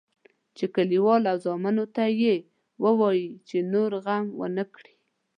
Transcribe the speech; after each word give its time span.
چې 0.57 0.65
کلیوال 0.75 1.23
او 1.31 1.37
زامنو 1.45 1.85
ته 1.95 2.03
یې 2.21 2.35
ووایي 2.83 3.27
چې 3.47 3.57
نور 3.73 3.91
غم 4.03 4.25
ونه 4.39 4.63
کړي. 4.75 4.95